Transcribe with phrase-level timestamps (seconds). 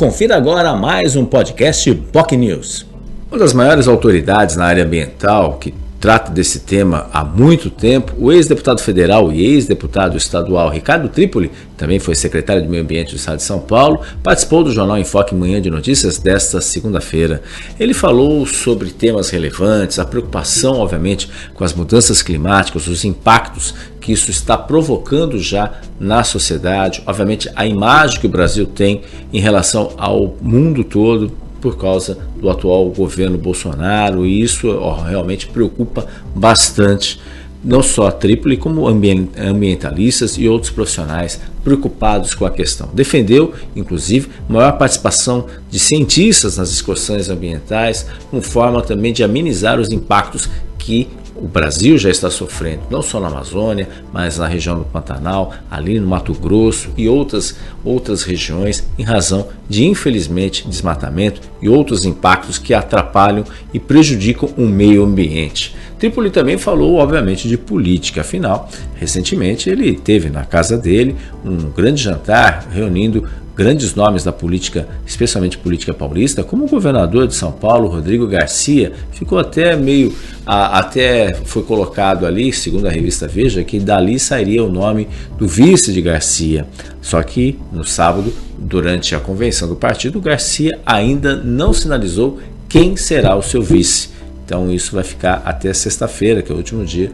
[0.00, 2.86] Confira agora mais um podcast POC News.
[3.30, 8.14] Uma das maiores autoridades na área ambiental que trata desse tema há muito tempo.
[8.18, 13.16] O ex-deputado federal e ex-deputado estadual Ricardo Trípoli, também foi secretário de Meio Ambiente do
[13.16, 17.42] Estado de São Paulo, participou do jornal Enfoque Manhã de Notícias desta segunda-feira.
[17.78, 23.74] Ele falou sobre temas relevantes, a preocupação, obviamente, com as mudanças climáticas, os impactos
[24.10, 29.02] isso está provocando já na sociedade, obviamente, a imagem que o Brasil tem
[29.32, 35.46] em relação ao mundo todo por causa do atual governo Bolsonaro, e isso ó, realmente
[35.46, 37.20] preocupa bastante
[37.62, 42.88] não só a Trípoli, como ambientalistas e outros profissionais preocupados com a questão.
[42.92, 49.90] Defendeu, inclusive, maior participação de cientistas nas discussões ambientais, como forma também de amenizar os
[49.90, 50.48] impactos
[50.78, 51.06] que
[51.40, 55.98] o Brasil já está sofrendo, não só na Amazônia, mas na região do Pantanal, ali
[55.98, 62.58] no Mato Grosso e outras, outras regiões, em razão de, infelizmente, desmatamento e outros impactos
[62.58, 65.74] que atrapalham e prejudicam o meio ambiente.
[65.98, 72.02] Trípoli também falou, obviamente, de política, afinal, recentemente ele teve na casa dele um grande
[72.02, 73.28] jantar reunindo
[73.60, 78.90] grandes nomes da política, especialmente política paulista, como o governador de São Paulo, Rodrigo Garcia,
[79.12, 84.64] ficou até meio, a, até foi colocado ali, segundo a revista Veja, que dali sairia
[84.64, 86.66] o nome do vice de Garcia.
[87.02, 93.36] Só que no sábado, durante a convenção do partido, Garcia ainda não sinalizou quem será
[93.36, 94.08] o seu vice.
[94.50, 97.12] Então isso vai ficar até sexta-feira, que é o último dia,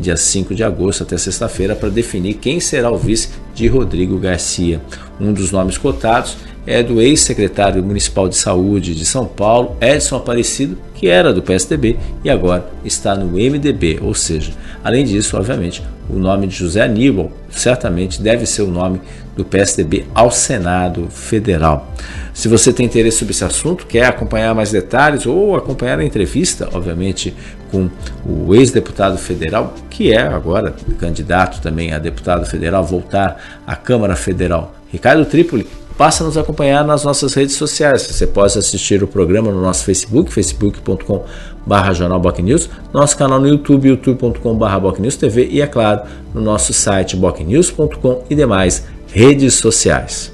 [0.00, 4.80] dia 5 de agosto, até sexta-feira, para definir quem será o vice de Rodrigo Garcia.
[5.20, 10.78] Um dos nomes cotados é do ex-secretário municipal de saúde de São Paulo, Edson Aparecido,
[10.94, 16.18] que era do PSDB e agora está no MDB, ou seja, além disso, obviamente, o
[16.18, 19.00] nome de José Aníbal certamente deve ser o nome
[19.36, 21.92] do PSDB ao Senado Federal.
[22.32, 26.68] Se você tem interesse sobre esse assunto, quer acompanhar mais detalhes ou acompanhar a entrevista,
[26.72, 27.34] obviamente,
[27.70, 27.88] com
[28.26, 34.74] o ex-deputado federal, que é agora candidato também a deputado federal, voltar à Câmara Federal,
[34.90, 35.66] Ricardo Trípoli,
[35.96, 38.02] passa a nos acompanhar nas nossas redes sociais.
[38.02, 41.24] Você pode assistir o programa no nosso Facebook, facebook.com
[41.66, 44.80] barra Jornal News, nosso canal no YouTube, youtube.com barra
[45.18, 46.02] TV e, é claro,
[46.34, 50.32] no nosso site bocnews.com e demais redes sociais.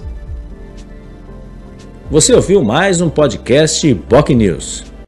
[2.11, 4.90] Você ouviu mais um podcast Boc News.